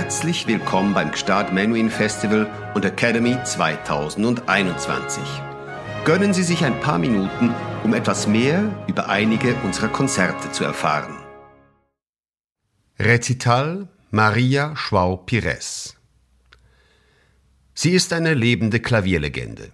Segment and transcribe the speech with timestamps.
[0.00, 5.24] Herzlich willkommen beim Gstaad Menuhin Festival und Academy 2021.
[6.04, 11.16] Gönnen Sie sich ein paar Minuten, um etwas mehr über einige unserer Konzerte zu erfahren.
[13.00, 15.96] Rezital Maria Schwau-Pires
[17.74, 19.72] Sie ist eine lebende Klavierlegende.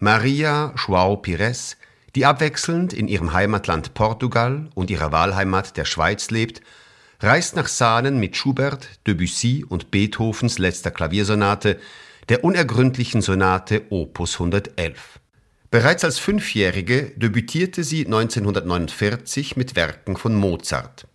[0.00, 1.76] Maria Schwau-Pires,
[2.16, 6.60] die abwechselnd in ihrem Heimatland Portugal und ihrer Wahlheimat der Schweiz lebt,
[7.22, 11.78] reist nach Sahnen mit Schubert, Debussy und Beethovens letzter Klaviersonate,
[12.30, 15.20] der unergründlichen Sonate Opus 111.
[15.70, 21.06] Bereits als Fünfjährige debütierte sie 1949 mit Werken von Mozart.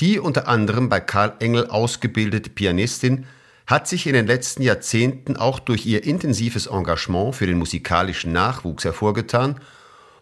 [0.00, 3.26] Die unter anderem bei Karl Engel ausgebildete Pianistin
[3.66, 8.84] hat sich in den letzten Jahrzehnten auch durch ihr intensives Engagement für den musikalischen Nachwuchs
[8.84, 9.60] hervorgetan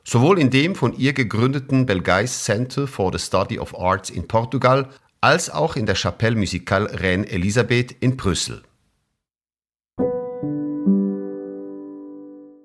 [0.04, 4.90] sowohl in dem von ihr gegründeten Belgais Center for the Study of Arts in Portugal
[5.20, 8.62] als auch in der Chapelle Musicale Reine Elisabeth in Brüssel.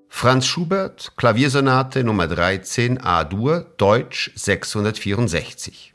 [0.10, 5.94] Franz Schubert, Klaviersonate Nummer 13 A-Dur, Deutsch 664.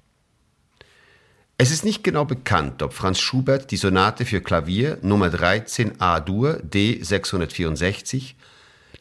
[1.59, 6.55] Es ist nicht genau bekannt, ob Franz Schubert die Sonate für Klavier Nummer 13 A-Dur
[6.63, 8.35] D 664,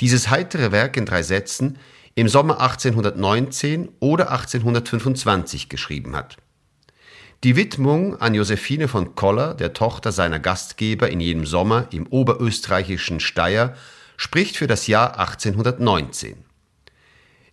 [0.02, 1.80] dieses heitere Werk in drei Sätzen,
[2.16, 6.38] im Sommer 1819 oder 1825 geschrieben hat.
[7.44, 13.20] Die Widmung an Josephine von Koller, der Tochter seiner Gastgeber in jenem Sommer im oberösterreichischen
[13.20, 13.76] Steyr,
[14.16, 16.46] spricht für das Jahr 1819.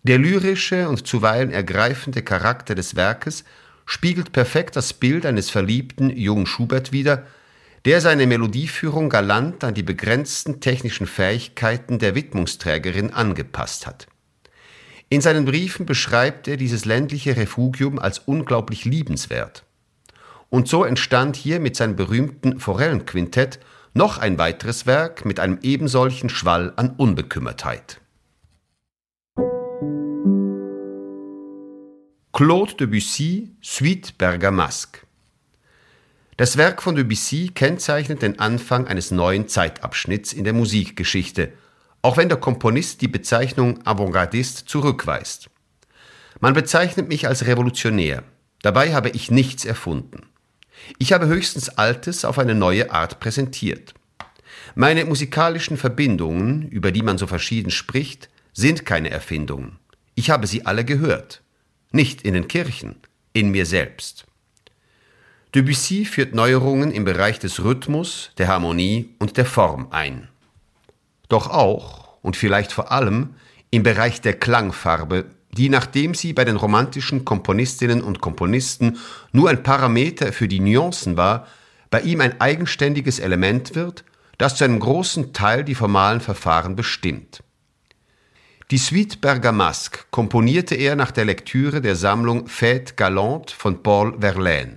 [0.03, 3.45] Der lyrische und zuweilen ergreifende Charakter des Werkes
[3.85, 7.27] spiegelt perfekt das Bild eines verliebten jungen Schubert wider,
[7.85, 14.07] der seine Melodieführung galant an die begrenzten technischen Fähigkeiten der Widmungsträgerin angepasst hat.
[15.13, 19.65] In seinen Briefen beschreibt er dieses ländliche Refugium als unglaublich liebenswert.
[20.51, 23.59] Und so entstand hier mit seinem berühmten Forellenquintett
[23.93, 28.01] noch ein weiteres Werk mit einem ebensolchen Schwall an Unbekümmertheit.
[32.33, 35.01] Claude Debussy, Suite Bergamasque.
[36.37, 41.53] Das Werk von Debussy kennzeichnet den Anfang eines neuen Zeitabschnitts in der Musikgeschichte–
[42.03, 45.51] auch wenn der Komponist die Bezeichnung Avantgardist zurückweist.
[46.41, 48.23] Man bezeichnet mich als Revolutionär.
[48.63, 50.27] Dabei habe ich nichts erfunden.
[50.99, 53.95] Ich habe höchstens Altes auf eine neue Art präsentiert.
[54.75, 59.79] Meine musikalischen Verbindungen, über die man so verschieden spricht, sind keine Erfindungen.
[60.15, 61.43] Ich habe sie alle gehört.
[61.93, 62.97] Nicht in den Kirchen,
[63.33, 64.27] in mir selbst.
[65.55, 70.30] Debussy führt Neuerungen im Bereich des Rhythmus, der Harmonie und der Form ein
[71.33, 73.35] doch auch und vielleicht vor allem
[73.71, 78.99] im Bereich der Klangfarbe, die nachdem sie bei den romantischen Komponistinnen und Komponisten
[79.33, 81.47] nur ein Parameter für die Nuancen war,
[81.91, 84.05] bei ihm ein eigenständiges Element wird,
[84.39, 87.43] das zu einem großen Teil die formalen Verfahren bestimmt.
[88.71, 94.77] Die Suite Bergamasque komponierte er nach der Lektüre der Sammlung Fête Galante von Paul Verlaine.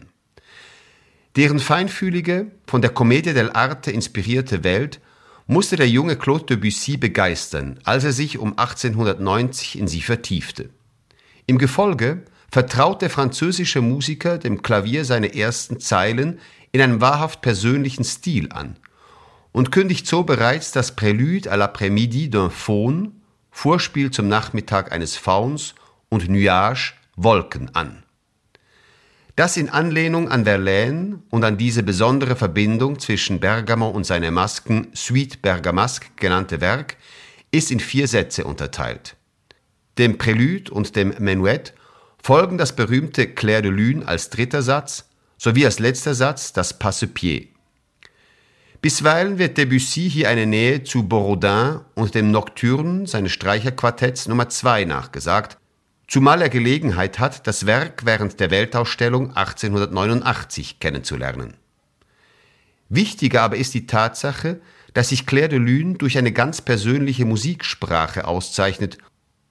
[1.36, 5.00] Deren feinfühlige, von der Commedia dell'arte inspirierte Welt
[5.48, 10.70] musste der junge Claude Debussy begeistern, als er sich um 1890 in sie vertiefte.
[11.46, 16.40] Im Gefolge vertraut der französische Musiker dem Klavier seine ersten Zeilen
[16.72, 18.78] in einem wahrhaft persönlichen Stil an
[19.52, 23.12] und kündigt so bereits das Prélude à l'après-midi d'un Faune,
[23.52, 25.76] Vorspiel zum Nachmittag eines Fauns
[26.10, 28.04] und Nuage, Wolken an.
[29.36, 34.90] Das in Anlehnung an Verlaine und an diese besondere Verbindung zwischen Bergamo und seine Masken
[34.94, 36.98] Suite Bergamasque genannte Werk
[37.50, 39.16] ist in vier Sätze unterteilt.
[39.98, 41.74] Dem Prélude und dem Menuett
[42.22, 47.50] folgen das berühmte Clair de Lune als dritter Satz sowie als letzter Satz das Passepied.
[48.82, 54.86] Bisweilen wird Debussy hier eine Nähe zu Borodin und dem Nocturne seines Streicherquartetts Nummer 2
[54.86, 55.58] nachgesagt,
[56.14, 61.56] zumal er Gelegenheit hat, das Werk während der Weltausstellung 1889 kennenzulernen.
[62.88, 64.62] Wichtiger aber ist die Tatsache,
[64.94, 69.00] dass sich Claire de Lune durch eine ganz persönliche Musiksprache auszeichnet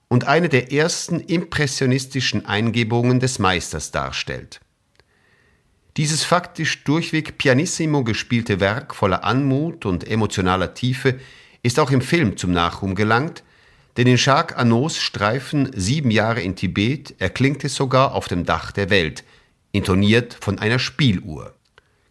[0.07, 4.61] und eine der ersten impressionistischen Eingebungen des Meisters darstellt.
[5.97, 11.19] Dieses faktisch durchweg pianissimo gespielte Werk voller Anmut und emotionaler Tiefe
[11.61, 13.43] ist auch im Film zum Nachruhm gelangt,
[13.97, 18.71] denn in Jacques Annaus Streifen Sieben Jahre in Tibet erklingt es sogar auf dem Dach
[18.71, 19.23] der Welt,
[19.71, 21.53] intoniert von einer Spieluhr.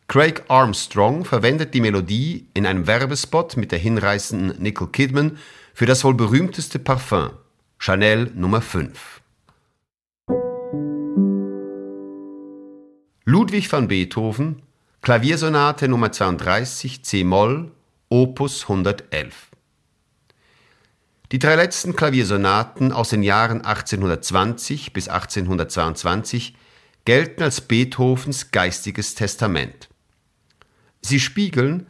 [0.09, 5.39] Craig Armstrong verwendet die Melodie in einem Werbespot mit der hinreißenden Nicole Kidman
[5.73, 7.31] für das wohl berühmteste Parfum,
[7.79, 9.23] Chanel Nummer 5.
[13.25, 14.63] Ludwig van Beethoven,
[15.01, 17.71] Klaviersonate Nummer 32 C-Moll,
[18.09, 19.52] Opus 111.
[21.33, 26.55] Die drei letzten Klaviersonaten aus den Jahren 1820 bis 1822
[27.07, 29.89] gelten als Beethovens geistiges Testament.
[31.01, 31.87] Sie spiegeln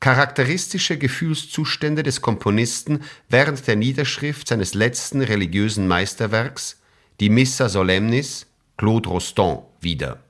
[0.00, 6.80] charakteristische Gefühlszustände des Komponisten während der Niederschrift seines letzten religiösen Meisterwerks,
[7.20, 8.46] die Missa Solemnis,
[8.78, 10.20] Claude Rostand, wider.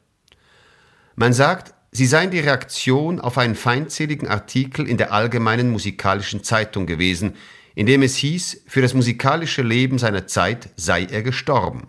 [1.14, 6.84] Man sagt, Sie seien die Reaktion auf einen feindseligen Artikel in der Allgemeinen Musikalischen Zeitung
[6.84, 7.36] gewesen,
[7.76, 11.88] in dem es hieß, für das musikalische Leben seiner Zeit sei er gestorben.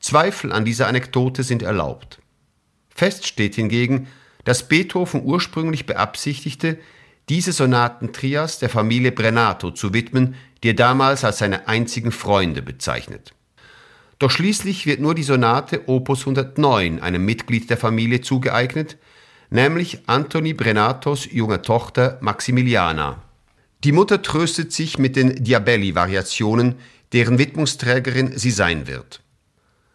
[0.00, 2.20] Zweifel an dieser Anekdote sind erlaubt.
[2.88, 4.08] Fest steht hingegen,
[4.44, 6.78] dass Beethoven ursprünglich beabsichtigte,
[7.28, 10.34] diese Sonatentrias der Familie Brenato zu widmen,
[10.64, 13.32] die er damals als seine einzigen Freunde bezeichnet.
[14.18, 18.98] Doch schließlich wird nur die Sonate Opus 109 einem Mitglied der Familie zugeeignet,
[19.50, 23.22] nämlich Antoni Brenatos junger Tochter Maximiliana.
[23.84, 26.74] Die Mutter tröstet sich mit den Diabelli-Variationen,
[27.12, 29.22] deren Widmungsträgerin sie sein wird.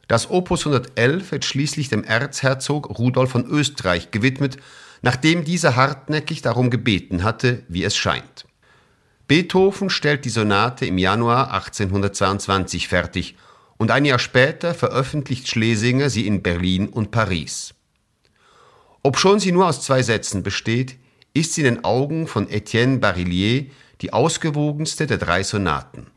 [0.07, 4.57] Das Opus 111 wird schließlich dem Erzherzog Rudolf von Österreich gewidmet,
[5.01, 8.45] nachdem dieser hartnäckig darum gebeten hatte, wie es scheint.
[9.27, 13.35] Beethoven stellt die Sonate im Januar 1822 fertig
[13.77, 17.73] und ein Jahr später veröffentlicht Schlesinger sie in Berlin und Paris.
[19.01, 20.97] Obschon sie nur aus zwei Sätzen besteht,
[21.35, 23.65] ist sie in den Augen von Etienne Barillier
[24.01, 26.07] die ausgewogenste der drei Sonaten.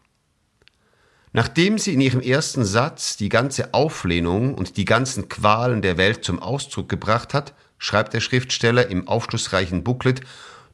[1.33, 6.25] Nachdem sie in ihrem ersten Satz die ganze Auflehnung und die ganzen Qualen der Welt
[6.25, 10.21] zum Ausdruck gebracht hat, schreibt der Schriftsteller im aufschlussreichen Booklet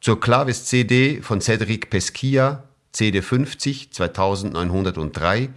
[0.01, 5.49] zur Clavis-CD von Cédric Pesquia, CD 50, 2903,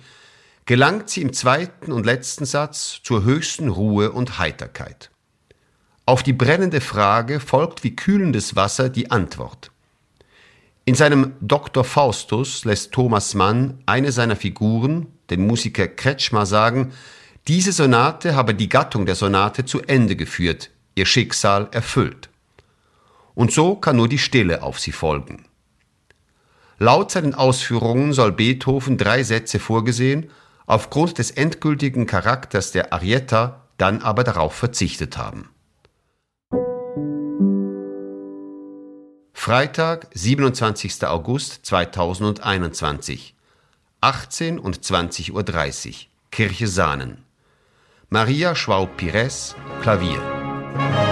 [0.66, 5.12] gelangt sie im zweiten und letzten Satz zur höchsten Ruhe und Heiterkeit.
[6.08, 9.72] Auf die brennende Frage folgt wie kühlendes Wasser die Antwort.
[10.86, 11.84] In seinem Dr.
[11.84, 16.94] Faustus lässt Thomas Mann eine seiner Figuren, den Musiker Kretschmer, sagen,
[17.50, 22.30] diese Sonate habe die Gattung der Sonate zu Ende geführt, ihr Schicksal erfüllt.
[23.36, 25.44] Und so kann nur die Stille auf sie folgen.
[26.80, 30.30] Laut seinen Ausführungen soll Beethoven drei Sätze vorgesehen
[30.68, 35.50] aufgrund des endgültigen Charakters der Arietta dann aber darauf verzichtet haben.
[39.48, 41.06] Freitag, 27.
[41.06, 43.34] August 2021,
[44.02, 45.96] 18 und 20.30 Uhr,
[46.32, 47.24] Kirche Sahnen.
[48.10, 51.07] Maria Schwab-Pires, Klavier.